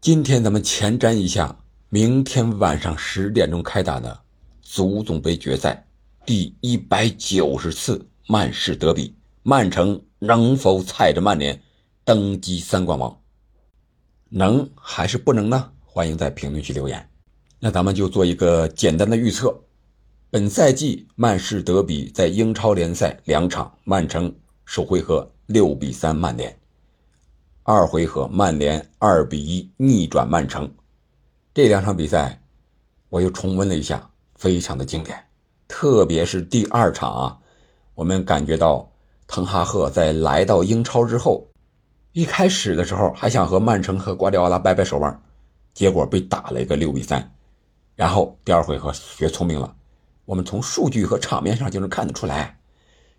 [0.00, 1.54] 今天咱们前瞻一下，
[1.90, 4.18] 明天晚上十点钟开打的
[4.62, 5.86] 足总杯决赛，
[6.24, 11.60] 第一百九十次曼市德比，曼城能否踩着曼联
[12.02, 13.14] 登基三冠王？
[14.30, 15.70] 能还是不能呢？
[15.84, 17.06] 欢迎在评论区留言。
[17.58, 19.54] 那咱们就做一个简单的预测：
[20.30, 26.58] 本赛季曼市德比在英超联赛两场，曼城首回合六比三曼联。
[27.62, 30.68] 二回合，曼联二比一逆转曼城，
[31.52, 32.40] 这两场比赛
[33.10, 35.16] 我又重温了一下，非常的经典。
[35.68, 37.38] 特别是第二场啊，
[37.94, 38.90] 我们感觉到
[39.26, 41.46] 滕哈赫在来到英超之后，
[42.12, 45.22] 一开始的时候还想和曼城和瓜迪奥拉掰掰手腕，
[45.74, 47.32] 结果被打了一个六比三。
[47.94, 49.76] 然后第二回合学聪明了，
[50.24, 52.58] 我们从数据和场面上就能看得出来，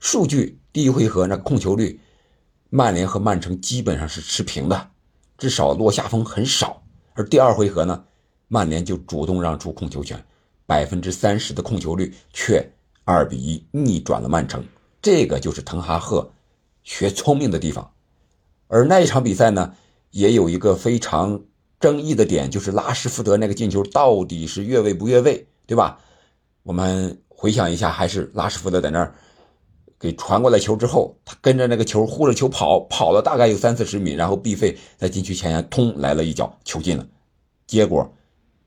[0.00, 2.00] 数据第一回合那控球率。
[2.74, 4.90] 曼联和曼城基本上是持平的，
[5.36, 6.82] 至少落下风很少。
[7.12, 8.02] 而第二回合呢，
[8.48, 10.18] 曼联就主动让出控球权，
[10.64, 12.66] 百分之三十的控球率，却
[13.04, 14.64] 二比一逆转了曼城。
[15.02, 16.32] 这个就是滕哈赫
[16.82, 17.92] 学聪明的地方。
[18.68, 19.74] 而那一场比赛呢，
[20.10, 21.42] 也有一个非常
[21.78, 25.98] 争议的点，就是拉什福德那个进球到底是越位不越位，对吧？
[26.62, 29.14] 我们回想一下，还是拉什福德在那儿。
[30.02, 37.06] 给传过来球之后，他跟着那个球护着球跑，跑了大概有三四十米，然后毕费在禁区前沿通来了一脚，球进了。
[37.68, 38.12] 结果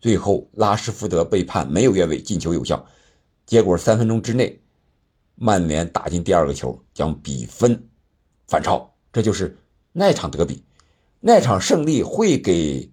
[0.00, 2.82] 最后拉什福德被判没有越位，进球有效。
[3.44, 4.58] 结果三分钟之内，
[5.34, 7.78] 曼联打进第二个球，将比分
[8.46, 8.90] 反超。
[9.12, 9.54] 这就是
[9.92, 10.64] 那场德比，
[11.20, 12.90] 那场胜利会给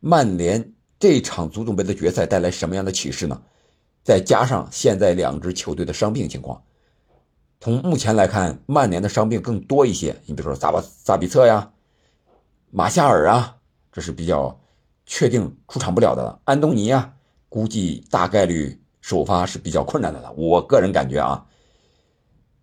[0.00, 3.42] 曼联这场足总杯的决赛带来什么样的启示呢？
[4.02, 6.62] 再加上现在两支球队的伤病情况。
[7.62, 10.16] 从目前来看，曼联的伤病更多一些。
[10.26, 11.70] 你比如说萨巴萨比策呀、
[12.72, 13.56] 马夏尔啊，
[13.92, 14.60] 这是比较
[15.06, 16.40] 确定出场不了的了。
[16.42, 17.14] 安东尼啊，
[17.48, 20.32] 估计大概率首发是比较困难的了。
[20.32, 21.46] 我个人感觉啊，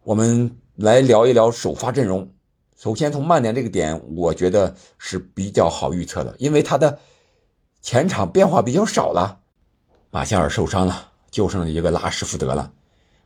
[0.03, 2.29] 我们来聊一聊首发阵容。
[2.75, 6.99] 首先从曼联这个点，我觉得是比较好预测的，因为他的
[7.81, 9.39] 前场变化比较少了。
[10.11, 12.73] 马夏尔受伤了，就剩一个拉什福德了，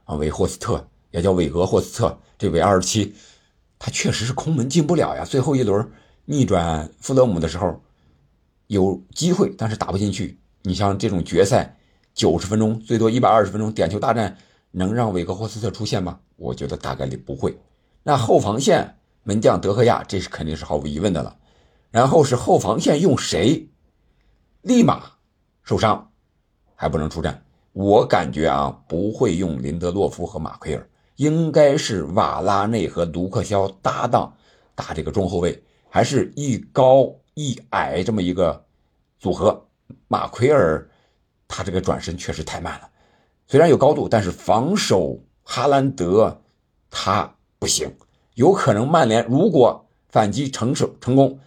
[0.03, 0.87] 啊，维霍斯特。
[1.13, 3.13] 也叫韦格霍斯特，这位二十七，
[3.77, 5.23] 他确实是空门进不了呀。
[5.23, 5.87] 最后一轮
[6.25, 7.79] 逆转富勒姆的时候
[8.65, 10.39] 有机会，但是打不进去。
[10.63, 11.77] 你像这种决赛
[12.15, 14.35] 九十分钟，最多一百二十分钟点球大战，
[14.71, 16.19] 能让韦格霍斯特出现吗？
[16.35, 17.55] 我觉得大概率不会。
[18.01, 21.37] 那后防线门将德赫亚，这是肯定是毫无疑问的了。
[21.91, 23.69] 然后是后防线用谁？
[24.63, 25.11] 立马
[25.61, 26.11] 受伤，
[26.73, 27.45] 还不能出战。
[27.71, 30.89] 我感觉啊，不会用林德洛夫和马奎尔。
[31.15, 34.35] 应该是瓦拉内和卢克肖搭档
[34.75, 38.65] 打这个中后卫，还是一高一矮这么一个
[39.19, 39.67] 组合。
[40.07, 40.89] 马奎尔
[41.47, 42.89] 他这个转身确实太慢了，
[43.47, 46.41] 虽然有高度，但是防守哈兰德
[46.89, 47.91] 他不行。
[48.35, 51.39] 有可能曼联如果反击成手成功，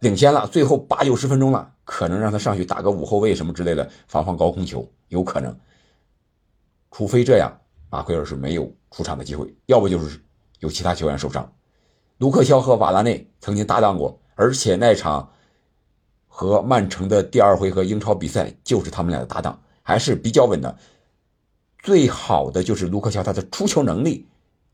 [0.00, 5.58] 领先了，最后八九十分钟了，可能让他上去打个五后卫什么之类的，防防高空球，有可能。
[6.92, 7.60] 除非这样。
[7.90, 10.18] 马奎尔是没有出场的机会，要不就是
[10.60, 11.52] 有其他球员受伤。
[12.18, 15.28] 卢克肖和瓦拉内曾经搭档过，而且那场
[16.28, 20.78] 和曼城的第二回合英超比赛就是他们俩的搭档，还是比较稳的。
[21.82, 24.26] 最好的就是卢克肖，他的出球能力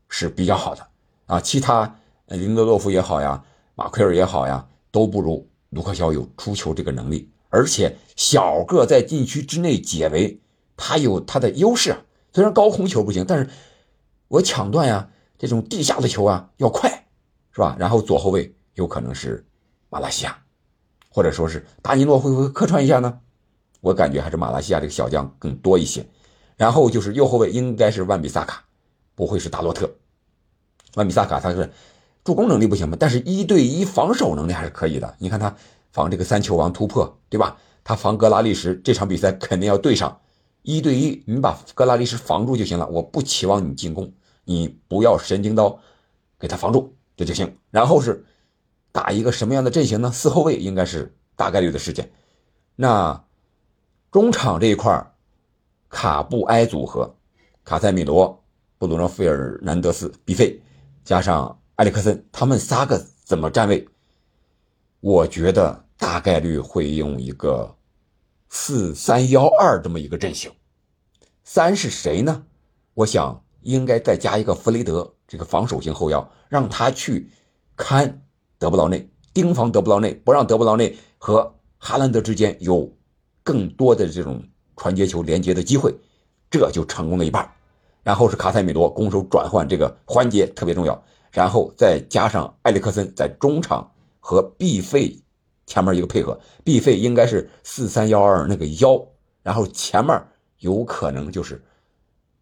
[0.09, 0.87] 是比较好的
[1.25, 1.39] 啊。
[1.39, 3.43] 其他林德洛夫也好呀，
[3.75, 7.31] 马奎尔也好呀，都不如卢克肖有出球这个能力。
[7.49, 10.39] 而且小个在禁区之内解围，
[10.75, 11.95] 他有他的优势。
[12.37, 13.49] 虽然高空球不行，但是
[14.27, 15.09] 我抢断呀，
[15.39, 17.07] 这种地下的球啊要快，
[17.51, 17.75] 是吧？
[17.79, 19.43] 然后左后卫有可能是
[19.89, 20.37] 马拉西亚，
[21.09, 23.21] 或者说是达尼洛会不会客串一下呢？
[23.81, 26.07] 我感觉还是马拉西亚这个小将更多一些。
[26.57, 28.63] 然后就是右后卫应该是万比萨卡，
[29.15, 29.91] 不会是达洛特。
[30.93, 31.67] 万比萨卡他是
[32.23, 35.15] 助攻能力不行嘛，但是一对一防守能力还是可以的。
[35.17, 35.55] 你看他
[35.89, 37.57] 防这个三球王突破，对吧？
[37.83, 40.21] 他防格拉利什这场比赛肯定要对上。
[40.67, 42.85] 一对一，你把格拉利什防住就行了。
[42.89, 44.11] 我不期望你进攻，
[44.43, 45.79] 你不要神经刀，
[46.37, 47.57] 给他防住这就行。
[47.71, 48.25] 然后是
[48.91, 50.11] 打一个什么样的阵型呢？
[50.11, 52.11] 四后卫应该是大概率的事件。
[52.75, 53.23] 那
[54.11, 55.09] 中场这一块
[55.87, 57.15] 卡布埃组合，
[57.63, 58.43] 卡塞米罗、
[58.77, 60.61] 布鲁诺·费尔南德斯、比费，
[61.05, 63.87] 加上埃里克森，他们仨个怎么站位？
[64.99, 67.73] 我觉得大概率会用一个。
[68.49, 70.49] 四三幺二这么一个阵型，
[71.49, 72.43] 三是谁呢？
[72.93, 77.31] 我想应该再加一个弗雷德，这个防守型后腰，让他去
[77.77, 78.21] 看
[78.59, 82.91] 德布劳内，盯防德布劳内，不让德布劳内和哈兰德之间有
[83.43, 84.43] 更多的这种
[84.75, 85.95] 传接球连接的机会，
[86.51, 87.49] 这就成功了一半。
[88.03, 91.01] 然后是卡塞米罗攻守转换这个环节特别重要，
[91.31, 93.89] 然后再加上埃里克森在中场
[94.19, 95.17] 和毕费
[95.65, 99.01] 前面一个配合，毕费应该是四三幺二那个幺，
[99.43, 100.21] 然后前面
[100.59, 101.63] 有可能就是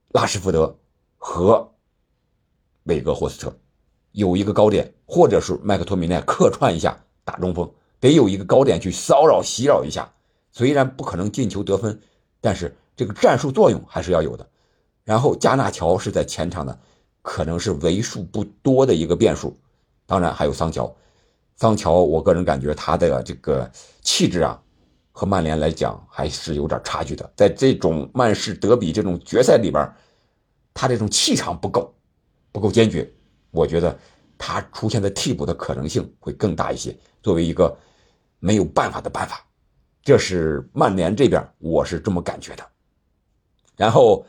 [0.10, 0.78] 拉什福德
[1.18, 1.72] 和
[2.84, 3.56] 韦格霍斯特。
[4.12, 7.70] 有一个高点，或者是麦克托米奈客串一下打中锋，
[8.00, 10.10] 得有一个高点去骚扰袭扰一下。
[10.52, 12.00] 虽然不可能进球得分，
[12.40, 14.48] 但是这个战术作用还是要有的。
[15.04, 16.80] 然后加纳乔是在前场的，
[17.22, 19.58] 可能是为数不多的一个变数。
[20.06, 20.96] 当然还有桑乔，
[21.58, 23.70] 桑乔我个人感觉他的这个
[24.02, 24.64] 气质啊，
[25.18, 27.32] 和曼联来讲还是有点差距的。
[27.38, 29.90] 在这种曼市德比这种决赛里边，
[30.74, 31.96] 他这种气场不够，
[32.52, 33.10] 不够坚决。
[33.52, 33.98] 我觉得
[34.38, 36.94] 他出现在替补的可能性会更大一些。
[37.24, 37.74] 作为一个
[38.40, 39.42] 没有办法的办法，
[40.04, 42.68] 这是曼联这边我是这么感觉的。
[43.78, 44.26] 然后，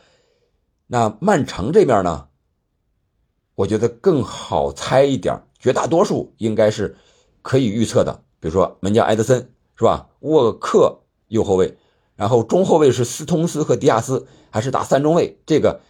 [0.87, 2.29] 那曼城这边呢，
[3.57, 6.97] 我觉得更好猜一点，绝大多数应该是
[7.43, 8.23] 可以预测的。
[8.39, 10.09] 比如说门将埃德森是吧？
[10.21, 11.77] 沃克右后卫，
[12.15, 15.39] 然后中后卫是斯通斯和迪亚斯，还是打三中卫？
[15.47, 15.81] 这个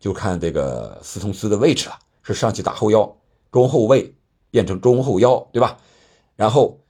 [0.00, 1.98] 就看这个斯通斯的位置了。
[2.26, 3.16] 是上去打后腰，
[3.52, 4.14] 中后卫
[4.50, 5.76] 变成中后腰，对吧？
[6.36, 6.80] 然后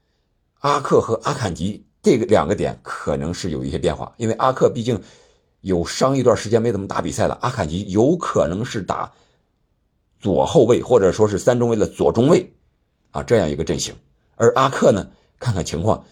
[0.60, 5.02] 阿克和阿坎吉这个两个点可能是有一些变化，因为阿克毕竟
[5.60, 9.12] 有伤一段时间没怎么打比赛了，阿坎吉有可能是打
[10.20, 12.54] 左后卫或者说是三中卫的左中卫
[13.10, 13.92] 啊，这样一个阵型。
[14.36, 15.10] 而阿克呢，
[15.40, 16.04] 看看情况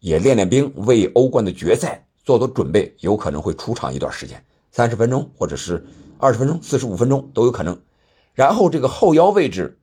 [0.00, 4.42] 也练练兵，为欧冠的决赛做做准备，有可能会出场一段时间，
[4.72, 5.86] 三十分钟或者是
[6.18, 7.78] 二十分钟、四十五分钟都有可能。
[8.34, 9.78] 然后这个后腰位置，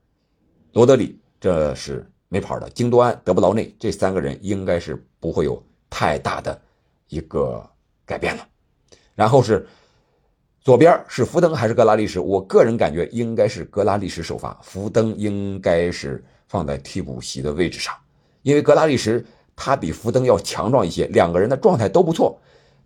[0.74, 6.60] 罗德里这是没跑的，京多安、德布劳内这三个人应该是不会有太大的
[7.10, 7.64] 一个
[8.06, 8.48] 改变了。
[9.14, 9.68] 然后是
[10.62, 12.20] 左边是福登还是格拉利什？
[12.20, 17.94] 我个人感觉应该是格拉利什首发，福登应该是放在替补席的位置上，
[18.42, 19.24] 因为格拉利什
[19.58, 22.40] 他比福登要强壮一些，两个人的状态都不错，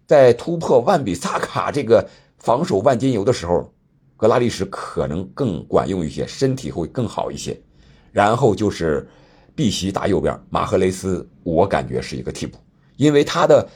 [0.07, 2.09] 在突破万比萨卡这个
[2.39, 3.71] 防守万金油的时候。
[4.17, 7.59] 格拉利什可能更管用一些，身体会更好一些。
[8.11, 9.09] 然后就是
[9.55, 12.55] 碧玺打右边，马赫雷斯我感觉是一个替补，
[12.97, 13.67] 因为他的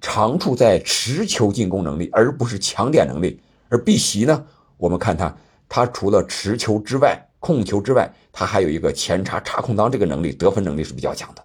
[0.00, 3.40] 长处在持球进攻能力，而不是抢点能力。
[3.68, 4.46] 而碧玺呢，
[4.76, 5.36] 我们看他，
[5.68, 11.44] 他除了持球之外，控球之外，他还有一个前插插空当这个能力，得分能力是比较强的。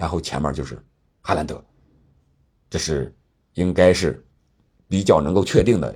[0.00, 0.82] 然后前面就是
[1.20, 1.62] 哈兰德，
[2.70, 3.14] 这是
[3.52, 4.24] 应该是
[4.88, 5.94] 比较能够确定的。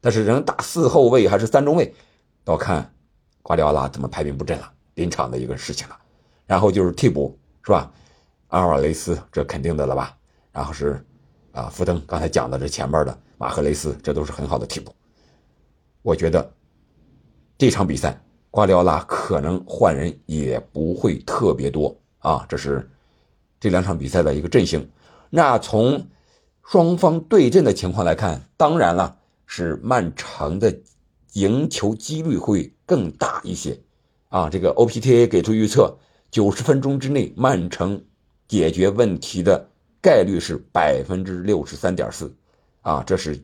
[0.00, 1.94] 但是人打四后卫还是三中卫，
[2.46, 2.92] 要看
[3.42, 5.96] 瓜迪奥拉怎么排兵布阵了，临场的一个事情了。
[6.46, 7.88] 然后就是替补是吧？
[8.48, 10.18] 阿尔瓦雷斯这肯定的了吧？
[10.50, 11.00] 然后是
[11.52, 14.92] 啊，福登刚才讲的这前面的马赫雷斯，这都是很好的替补。
[16.02, 16.52] 我觉得
[17.56, 22.44] 这场比赛瓜迪奥拉可能换人也不会特别多啊。
[22.48, 22.90] 这是
[23.64, 24.90] 这两场比赛的一个阵型。
[25.30, 26.06] 那从
[26.62, 29.16] 双方对阵的情况来看，当然了。
[29.46, 30.74] 是曼城的
[31.34, 33.78] 赢球几率会更大一些，
[34.30, 35.96] 啊，这个 OPTA 给出预测，
[36.30, 38.02] 九十分钟之内曼城
[38.48, 39.68] 解决问题的
[40.00, 42.34] 概率是百分之六十三点四，
[42.80, 43.38] 啊，这是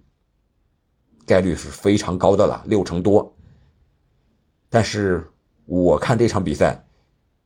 [1.26, 3.36] 概率是非常高的了，六成多。
[4.70, 5.30] 但是
[5.66, 6.82] 我看这场比赛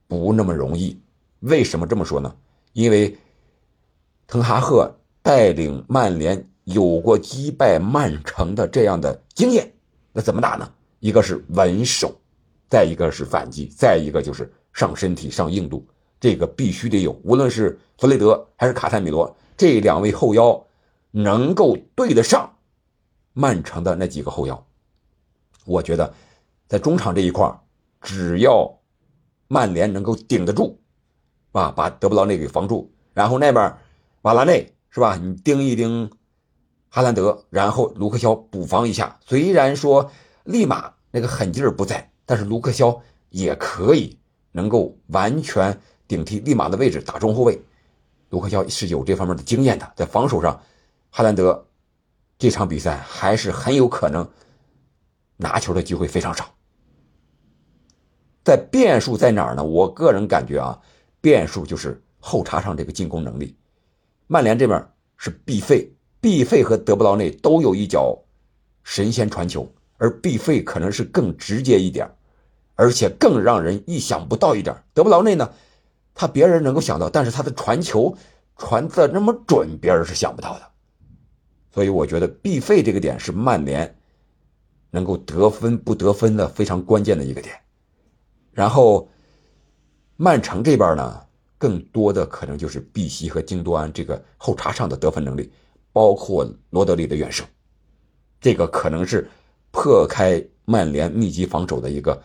[0.07, 0.99] 不那么容易，
[1.41, 2.35] 为什么这么说呢？
[2.75, 3.17] 因为
[4.27, 6.47] 滕哈赫带领曼联。
[6.65, 9.71] 有过击败曼城的这样的经验，
[10.15, 10.67] 那怎么打呢？
[10.99, 12.19] 一个是稳守，
[12.71, 15.87] 再一个是反击，再一个就是上身体、上硬度，
[16.19, 17.13] 这个必须得有。
[17.23, 20.59] 无论是弗雷德还是卡塞米罗这两位后腰，
[21.11, 22.51] 能够对得上
[23.35, 24.67] 曼城的那几个后腰，
[25.67, 26.15] 我觉得
[26.67, 27.47] 在中场这一块
[28.01, 28.75] 只要
[29.49, 30.81] 曼联能够顶得住，
[31.61, 33.75] 啊，把德布劳内给防住，然后那边
[34.23, 35.17] 瓦拉内是吧？
[35.17, 36.11] 你盯一盯。
[36.89, 39.19] 哈兰德，然后卢克肖补防一下。
[39.27, 40.09] 虽然说
[40.45, 44.17] 立马那个狠劲儿不在，但是卢克肖也可以
[44.53, 47.61] 能够完全顶替立马的位置打中后卫。
[48.31, 50.61] 卢克肖是有这方面的经验的，在防守上，
[51.11, 51.67] 哈兰德
[52.39, 54.25] 这场比赛还是很有可能
[55.37, 56.49] 拿球的机会非常少。
[58.45, 59.65] 在变数在哪儿呢？
[59.65, 60.81] 我个人感觉啊，
[61.25, 63.57] 变数就是后插上这个进攻能力。
[64.27, 65.91] 曼联这边是必费。
[66.21, 68.19] 毕费和德布劳内都有一脚
[68.83, 69.67] 神仙传球，
[69.97, 72.11] 而毕费可能是更直接一点，
[72.75, 74.77] 而且更让人意想不到一点。
[74.93, 75.51] 德布劳内呢，
[76.15, 78.15] 他别人能够想到，但是他的传球
[78.57, 80.63] 传的那么准，别人是想不到的。
[81.73, 83.97] 所以我觉得必费这个点是曼联
[84.91, 87.55] 能够得分不得分的非常关键的一个点。
[88.53, 89.09] 然后
[90.17, 91.27] 曼城这边呢，
[91.59, 95.53] 更多的可能就是碧玺和京多安这个后插上的得分能力，
[95.93, 97.45] 包括罗德里的远射，
[98.41, 99.29] 这个可能是
[99.71, 102.23] 破开曼联密集防守的一个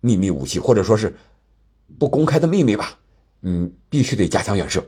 [0.00, 1.14] 秘密武器，或者说是。
[1.98, 2.98] 不公开的秘密吧，
[3.42, 4.82] 嗯，必须得加强远射。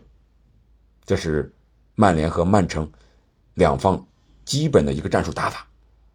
[1.04, 1.52] 这是
[1.94, 2.90] 曼联和曼城
[3.52, 4.02] 两方
[4.46, 5.68] 基本的一个战术打法。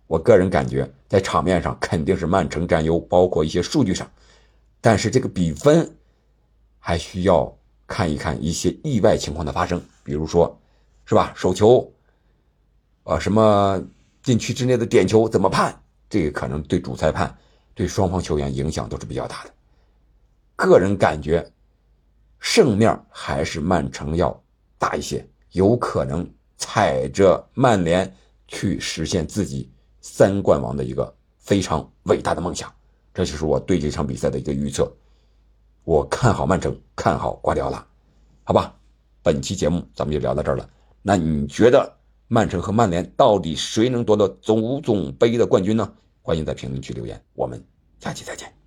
[0.08, 4.10] 我个人感觉，在场面上肯定是曼城占优，包括一些数据上。
[4.82, 5.98] 但是这个比分
[6.80, 10.60] 还需要看一看一些意外情况的发生，比如说，
[11.06, 11.34] 是吧？
[11.36, 11.92] 手球，
[13.04, 13.82] 呃，什么
[14.22, 15.82] 禁区之内的点球怎么判？
[16.10, 17.38] 这个可能对主裁判、
[17.74, 19.52] 对双方球员影响都是比较大的。
[20.56, 21.52] 个人感觉，
[22.40, 24.44] 胜面还是曼城要
[24.78, 28.16] 大一些，有可能踩着曼联
[28.48, 29.72] 去实现自己
[30.02, 32.74] 三冠王的一个非常伟大的梦想。
[33.20, 34.90] 这就是我对这场比赛的一个预测。
[35.84, 37.86] 我看好曼城，看好瓜迪奥拉，
[38.46, 38.74] 好吧？
[39.22, 40.70] 本期节目咱们就聊到这儿了。
[41.02, 41.98] 那你觉得
[42.30, 45.92] 曼城和曼联到底谁能夺得足总杯的冠军呢？
[46.22, 47.22] 欢迎在评论区留言。
[47.34, 47.62] 我们
[48.00, 48.59] 下期再见。